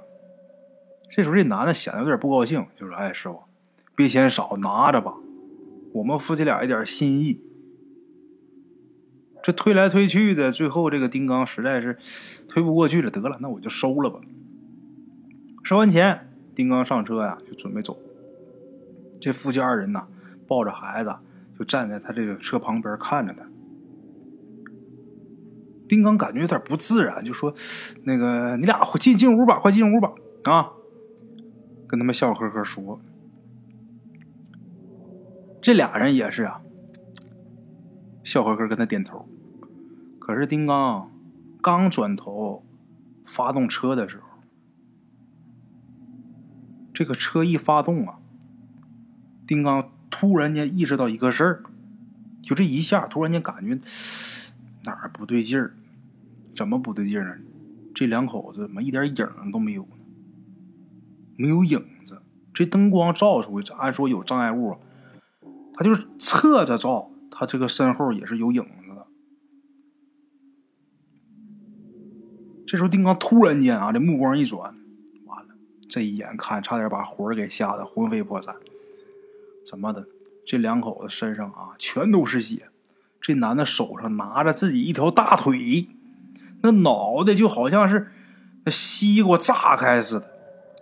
[1.12, 3.44] 这时候这男的显得有点不高兴，就说：“哎，师傅，
[3.96, 5.14] 别嫌少，拿着吧，
[5.94, 7.40] 我们夫妻俩一点心意。”
[9.44, 11.98] 这推来推去的，最后这个丁刚实在是
[12.48, 14.22] 推不过去了，得了，那我就收了吧。
[15.64, 17.98] 收完钱，丁刚上车呀，就准备走。
[19.20, 20.08] 这夫妻二人呐，
[20.48, 21.14] 抱着孩子
[21.60, 23.46] 就站在他这个车旁边看着他。
[25.90, 27.54] 丁刚感觉有点不自然，就说
[28.04, 30.14] ：“那个，你俩进进屋吧，快进屋吧，
[30.46, 30.72] 啊！”
[31.86, 33.02] 跟他们笑呵呵说。
[35.62, 36.62] 这俩人也是啊，
[38.24, 39.28] 笑呵呵跟他点头。
[40.26, 41.12] 可是丁刚
[41.62, 42.64] 刚转头
[43.26, 44.24] 发动车的时候，
[46.94, 48.20] 这个车一发动啊，
[49.46, 51.64] 丁刚突然间意识到一个事儿，
[52.40, 53.78] 就这一下，突然间感觉
[54.86, 55.76] 哪儿不对劲儿。
[56.56, 57.44] 怎么不对劲儿呢？
[57.94, 59.98] 这两口子怎么一点影都没有呢？
[61.36, 62.22] 没有影子，
[62.54, 64.78] 这灯光照出去，按说有障碍物，
[65.74, 69.08] 他就是侧着照，他这个身后也是有影子的。
[72.74, 74.76] 这时候丁刚突然间啊，这目光一转，
[75.28, 75.54] 完了，
[75.88, 78.56] 这一眼看，差点把魂儿给吓得魂飞魄散。
[79.64, 80.08] 怎么的？
[80.44, 82.70] 这两口子身上啊，全都是血。
[83.22, 85.88] 这男的手上拿着自己一条大腿。
[86.64, 88.12] 那脑袋就好像是
[88.66, 90.32] 那西瓜炸开似的，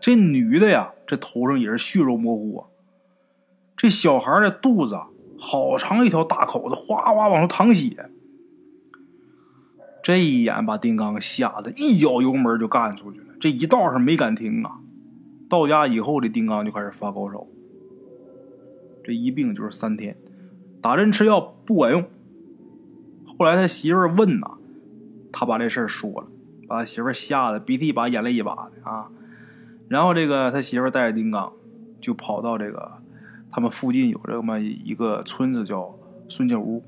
[0.01, 2.67] 这女的呀，这头上也是血肉模糊啊。
[3.75, 4.97] 这小孩的肚子
[5.37, 8.09] 好长一条大口子，哗哗往出淌血。
[10.03, 14.79] 这一眼把丁刚吓得一脚油门就干出去了，这一道上没敢停啊。
[15.49, 17.45] 到家以后，这丁刚就开始发高烧，
[19.03, 20.17] 这一病就是三天，
[20.81, 22.03] 打针吃药不管用。
[23.37, 24.57] 后来他媳妇问呐。
[25.33, 26.27] 他把这事儿说了，
[26.67, 29.09] 把他媳妇吓得鼻涕一把眼泪一把的啊。
[29.87, 31.53] 然后这个他媳妇带着丁刚，
[32.01, 32.91] 就跑到这个
[33.49, 36.83] 他们附近有这么一个村子叫孙家屋，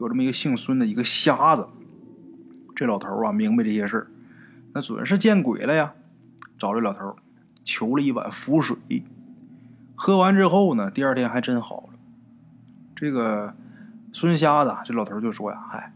[0.00, 1.66] 有这么一个姓孙的一个瞎子。
[2.76, 4.06] 这老头啊明白这些事，
[4.72, 5.94] 那准是见鬼了呀！
[6.56, 7.16] 找这老头
[7.64, 9.02] 求了一碗符水，
[9.96, 11.98] 喝完之后呢，第二天还真好了。
[12.94, 13.54] 这个
[14.12, 15.92] 孙瞎子这老头就说呀：“嗨，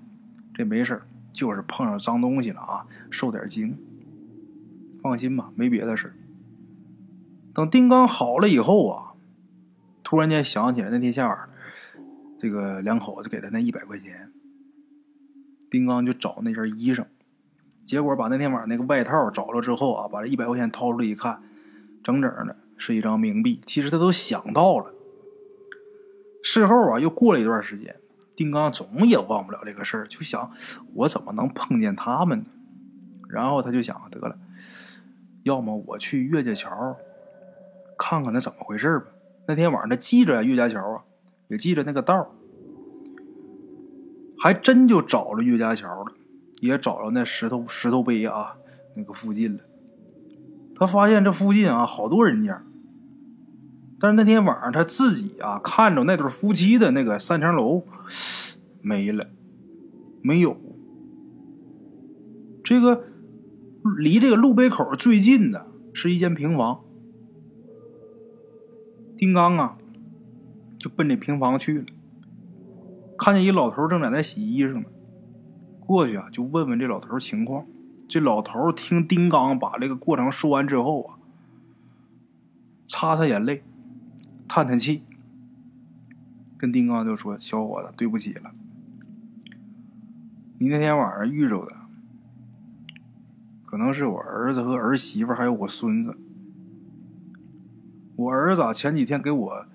[0.53, 3.79] 这没事。”就是碰上脏东西了啊，受点惊。
[5.01, 6.13] 放心吧，没别的事
[7.55, 9.13] 等丁刚好了以后啊，
[10.03, 11.37] 突然间想起来那天下午，
[12.37, 14.30] 这个两口子给他那一百块钱。
[15.71, 17.05] 丁刚就找那件衣裳，
[17.85, 21.41] 结果把那天晚上那个外套找了之后啊，把这一百块钱掏出来一看，
[22.03, 23.61] 整整的是一张冥币。
[23.65, 24.93] 其实他都想到了。
[26.43, 27.97] 事后啊，又过了一段时间。
[28.35, 30.51] 丁刚总也忘不了这个事儿，就想
[30.95, 32.47] 我怎么能碰见他们呢？
[33.29, 34.37] 然后他就想得了，
[35.43, 36.97] 要么我去岳家桥
[37.99, 39.05] 看看那怎么回事吧。
[39.47, 41.05] 那天晚上他记着岳家桥啊，
[41.49, 42.35] 也记着那个道
[44.41, 46.13] 还真就找着岳家桥了，
[46.61, 48.57] 也找着那石头石头碑啊
[48.97, 49.61] 那个附近了。
[50.75, 52.63] 他发现这附近啊好多人家，
[53.99, 57.85] 但是那天晚上他自己啊看着那对夫妻的那个三层楼。
[58.81, 59.27] 没了，
[60.23, 60.57] 没有。
[62.65, 63.05] 这个
[63.99, 66.81] 离这个路北口最近的是一间平房。
[69.19, 69.77] 丁刚啊，
[70.79, 71.85] 就奔这平房去了。
[73.21, 74.89] 看见一老头正在那洗衣裳呢，
[75.79, 77.67] 过去啊就问问这老头情况。
[78.09, 81.19] 这老头听丁刚把这个过程说完之后啊，
[82.89, 83.63] 擦擦眼泪，
[84.49, 85.03] 叹叹气，
[86.57, 88.53] 跟丁刚就说：“小伙子，对不起了。”
[90.59, 91.77] 你那天晚上遇着的，
[93.67, 96.17] 可能是我儿子和儿媳妇，还有我孙子。
[98.17, 99.67] 我儿子前几天给我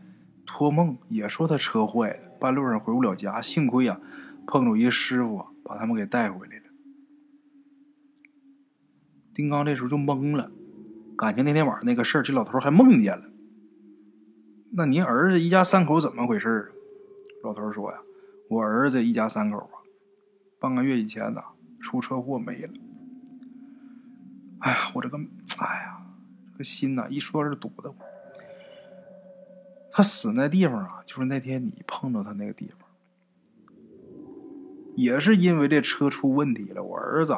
[0.47, 3.41] 托梦，也说他车坏了，半路上回不了家。
[3.41, 4.00] 幸亏啊，
[4.45, 6.63] 碰着一师傅，把他们给带回来了。
[9.34, 10.52] 丁刚这时候就懵了，
[11.17, 13.30] 感情那天晚上那个事儿，这老头还梦见了。
[14.71, 16.67] 那您儿子一家三口怎么回事啊？
[17.43, 18.00] 老头说呀，
[18.50, 19.84] 我儿子一家三口啊。
[20.60, 21.41] 半个月以前呢，
[21.80, 22.74] 出车祸没了。
[24.60, 25.17] 哎呀，我这个，
[25.60, 26.02] 哎呀，
[26.52, 27.93] 这个心呐，一说是堵的。
[29.97, 32.89] 他死那地方啊，就是那天你碰到他那个地方，
[34.93, 36.83] 也是因为这车出问题了。
[36.83, 37.33] 我儿子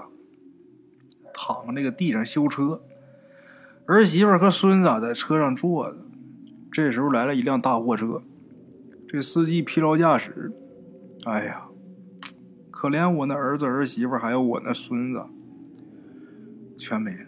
[1.32, 2.82] 躺那个地上修车，
[3.86, 5.97] 儿媳妇和孙子在车上坐着。
[6.72, 8.24] 这时候来了一辆大货车，
[9.08, 10.51] 这司机疲劳驾驶，
[11.26, 11.66] 哎呀。
[12.72, 15.24] 可怜我那儿子儿媳妇还有我那孙子，
[16.80, 17.26] 全没了。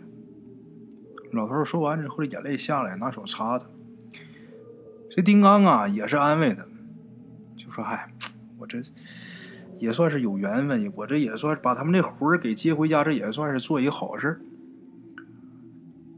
[1.31, 3.69] 老头说完之后，眼泪下来，拿手擦的。
[5.09, 6.63] 这丁刚啊，也是安慰他，
[7.57, 8.11] 就说：“嗨，
[8.57, 8.81] 我这
[9.79, 14.39] 也算是有缘分，我这也算把他们这魂儿给接回家，这也算是做一好事。”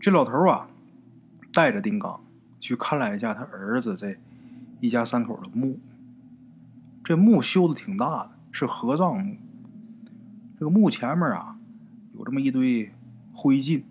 [0.02, 0.68] 这老头啊，
[1.54, 2.22] 带着丁刚
[2.60, 4.18] 去看了一下他儿子这
[4.80, 5.80] 一家三口的墓。
[7.04, 9.38] 这墓修的挺大的，是合葬墓。
[10.60, 11.58] 这个墓前面啊，
[12.14, 12.92] 有这么一堆
[13.34, 13.84] 灰烬，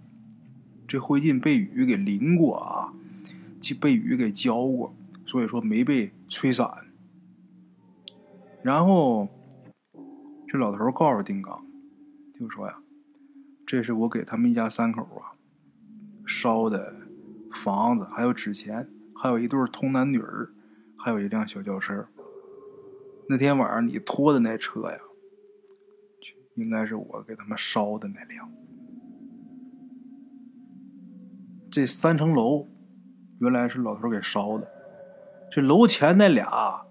[0.87, 2.93] 这灰烬被雨给淋过啊，
[3.61, 4.95] 就被雨给浇过，
[5.27, 6.69] 所以说没被吹散。
[8.63, 9.29] 然后
[10.49, 11.65] 这老头告诉丁刚，
[12.39, 12.79] 就说呀
[13.67, 15.37] ：“这是我给他们一家三口啊
[16.27, 16.97] 烧的
[17.53, 20.51] 房子，还有纸钱，还有一对童男女儿，
[20.97, 22.09] 还有一辆小轿车。
[23.29, 24.99] 那天晚上你拖的那车呀。”
[26.57, 28.53] 应该是我给他们烧的那辆。
[31.71, 32.67] 这三层楼
[33.41, 34.69] 原来是老头给烧的。
[35.51, 36.83] 这楼前那俩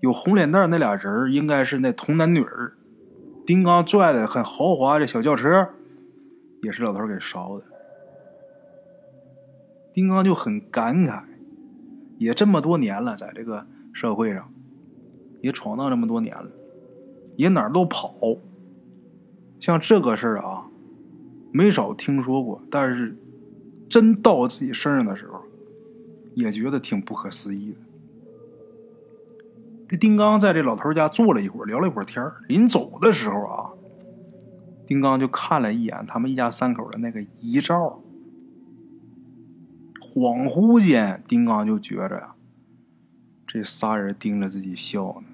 [0.00, 2.72] 有红脸蛋那俩人应该是那童男女儿。
[3.44, 5.70] 丁刚拽的很豪华的小轿车，
[6.62, 7.64] 也是老头给烧的。
[9.92, 11.22] 丁刚就很感慨，
[12.18, 14.52] 也这么多年了，在这个社会上，
[15.40, 16.50] 也闯荡这么多年了，
[17.36, 18.12] 也哪儿都跑。
[19.58, 20.66] 像这个事儿啊，
[21.50, 23.16] 没少听说过，但是
[23.88, 25.42] 真到自己身上的时候，
[26.38, 27.78] 也觉得挺不可思议的。
[29.88, 33.70] 这丁刚在这老头家坐了一会儿，聊了一会儿天临走的时候啊，
[34.86, 38.00] 丁刚就看了一眼他们一家三口的那个遗照，
[40.00, 42.34] 恍惚间，丁刚就觉着呀，
[43.46, 45.28] 这仨人盯着自己笑呢。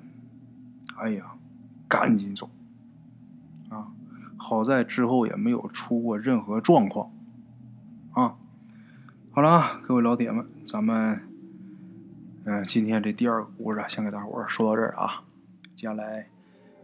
[0.99, 1.35] 哎呀，
[1.89, 2.49] 赶紧走！
[3.69, 3.89] 啊
[4.37, 7.11] 好在之后也没有出过任何状况，
[9.35, 11.21] 好了啊，各位老铁们，咱们，
[12.45, 15.25] 嗯，今天这第二个故事先给大伙儿说到这儿啊。
[15.75, 16.29] 接下来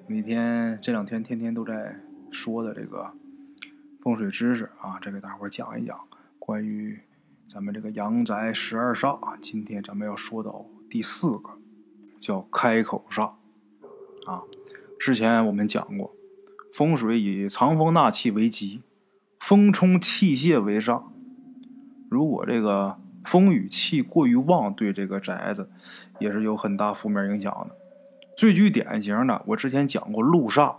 [0.08, 2.00] 每天这两天天天都在
[2.32, 3.12] 说的这个
[4.00, 5.96] 风水知识啊，再给大伙儿讲一讲
[6.40, 6.98] 关于
[7.48, 9.38] 咱们这个阳宅十二煞。
[9.40, 11.50] 今天咱们要说到第四个，
[12.18, 13.34] 叫开口煞
[14.26, 14.42] 啊。
[14.98, 16.12] 之前我们讲过。
[16.72, 18.82] 风水以藏风纳气为吉，
[19.38, 21.04] 风冲气泄为煞。
[22.10, 25.70] 如果这个风雨气过于旺，对这个宅子
[26.18, 27.76] 也是有很大负面影响的。
[28.36, 30.74] 最具典型的，我之前讲过路煞，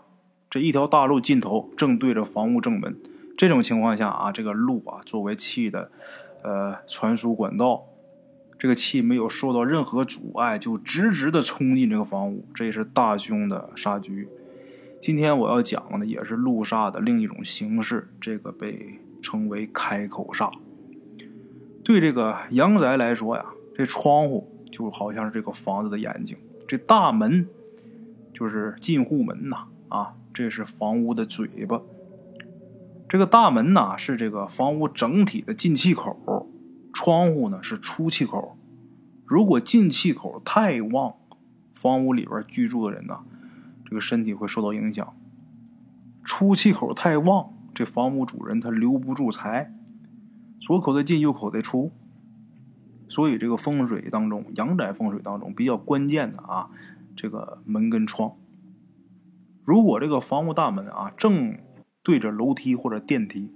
[0.49, 2.99] 这一条大路尽头正对着房屋正门，
[3.38, 5.89] 这种情况下啊，这个路啊作为气的
[6.43, 7.86] 呃传输管道，
[8.59, 14.27] 这个气没有受到任何阻碍，就直直的冲进这个房屋，这是大凶的煞局。
[14.99, 20.51] 今天我要讲的也是路煞的另一种形式，这个被称为开口煞。
[21.91, 27.47] 对这个阳宅来说呀，这窗户就好像是这个房子的眼睛，这大门
[28.33, 31.81] 就是进户门呐，啊，这是房屋的嘴巴。
[33.09, 36.47] 这个大门呐是这个房屋整体的进气口，
[36.93, 38.57] 窗户呢是出气口。
[39.25, 41.15] 如果进气口太旺，
[41.73, 43.19] 房屋里边居住的人呢。
[43.83, 45.13] 这个身体会受到影响，
[46.23, 49.73] 出气口太旺，这房屋主人他留不住财，
[50.62, 51.91] 左口的进，右口的出，
[53.07, 56.70] 所以这个风水当中，阳宅风水当中比较关键的啊，
[57.16, 58.38] 这个门跟窗，
[59.66, 61.57] 如果这个房屋大门啊正
[62.03, 63.51] 对着楼梯或者电梯，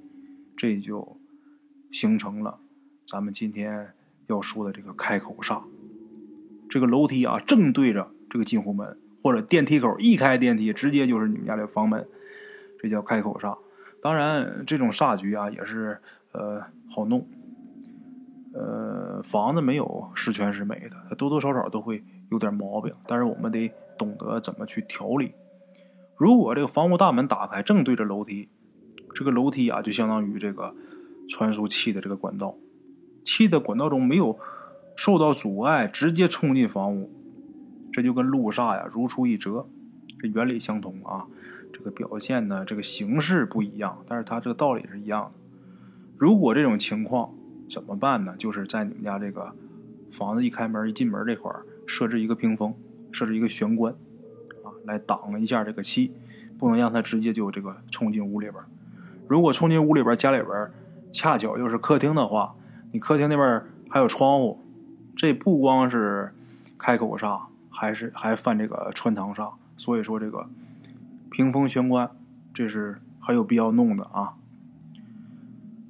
[0.58, 1.18] 这就
[1.92, 2.60] 形成了
[3.08, 3.94] 咱们今天
[4.28, 5.62] 要说的这个开口煞，
[6.68, 8.98] 这个楼梯啊正对着这个进户门。
[9.24, 12.08] 或者电梯口一开电梯，直接就是你们家的房门，
[12.80, 13.58] 这叫开口煞。
[14.00, 16.00] 当然，这种煞局啊也是
[16.36, 17.28] 呃好弄。
[18.54, 22.94] 呃，房子没有十全十美的，多多少少都会有点毛病。
[23.06, 25.34] 但是我们得懂得怎么去调理。
[26.16, 28.48] 如果这个房屋大门打开，正对着楼梯，
[29.14, 30.74] 这个楼梯啊就相当于这个
[31.28, 32.56] 传输气的这个管道，
[33.26, 34.40] 气的管道中没有
[34.96, 37.12] 受到阻碍，直接冲进房屋。
[37.92, 39.68] 这就跟路煞呀如出一辙，
[40.18, 41.28] 这原理相同啊，
[41.74, 45.45] 这个表现呢，这个形式不一样，但是它这个道理是一样的。
[46.18, 47.34] 如果这种情况
[47.70, 48.36] 怎么办呢？
[48.38, 49.54] 就是在你们家这个
[50.10, 51.52] 房子一开门一进门这块
[51.86, 52.74] 设置一个屏风，
[53.12, 53.94] 设置一个玄关
[54.64, 56.14] 啊，来挡一下这个气，
[56.58, 58.64] 不能让它直接就这个冲进屋里边。
[59.28, 60.72] 如果冲进屋里边，家里边
[61.12, 62.56] 恰巧又是客厅的话，
[62.92, 64.60] 你客厅那边还有窗户，
[65.16, 66.34] 这不光是
[66.78, 67.42] 开口煞。
[67.78, 70.48] 还是还犯这个穿堂煞，所以说这个
[71.30, 72.10] 屏风玄关
[72.54, 74.36] 这是很有必要弄的啊。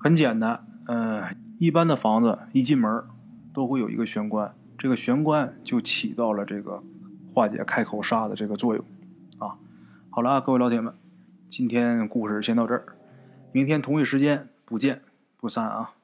[0.06, 3.04] 很简单，嗯，一般的房子一进门
[3.52, 6.84] 都会有一个玄关，这个玄关就起到了这个
[7.28, 8.86] 化解开口煞的这个作用
[9.40, 9.58] 啊。
[10.12, 10.94] 好了啊，各位老铁们，
[11.48, 12.86] 今天故事先到这儿，
[13.52, 15.02] 明天同一时间不见
[15.38, 15.96] 不散啊。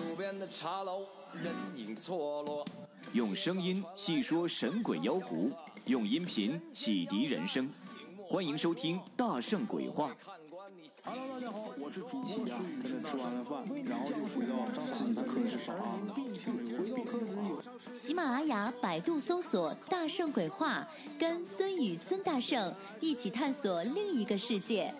[0.00, 1.02] 路边的茶楼，
[1.40, 2.66] 人影错落。
[3.12, 5.52] 用声音细说神鬼妖狐，
[5.84, 7.68] 用音频启迪人生。
[8.30, 10.08] 欢迎收听《大圣鬼话》。
[11.04, 12.48] Hello，大家好，我是主播孙宇。
[12.84, 14.54] 现在吃完了饭，然后就回到
[14.94, 15.98] 自己的课室上啊。
[17.92, 20.86] 喜马拉雅、百度搜索“大圣鬼话”，
[21.18, 24.94] 跟孙宇、孙大圣一起探索另一个世界。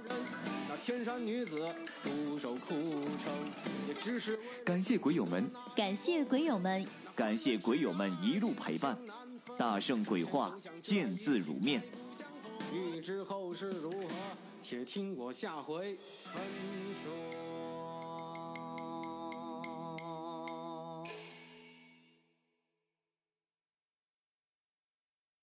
[0.68, 1.72] 那天山女子
[2.02, 3.32] 独守空城，
[3.86, 8.98] 也只是感谢鬼友们，感谢鬼友们，感谢鬼友们一路陪伴。
[9.56, 11.80] 大圣鬼话，见字如面。
[12.72, 13.98] 欲知后事如何，
[14.62, 16.42] 且听我下回分
[17.02, 17.49] 说。